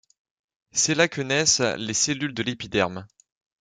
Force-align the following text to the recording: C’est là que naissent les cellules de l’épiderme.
C’est 0.71 0.95
là 0.95 1.07
que 1.07 1.21
naissent 1.21 1.59
les 1.59 1.93
cellules 1.93 2.33
de 2.33 2.41
l’épiderme. 2.41 3.05